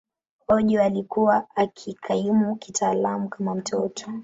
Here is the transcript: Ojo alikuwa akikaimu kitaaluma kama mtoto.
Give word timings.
Ojo 0.47 0.83
alikuwa 0.83 1.47
akikaimu 1.55 2.55
kitaaluma 2.55 3.27
kama 3.27 3.55
mtoto. 3.55 4.11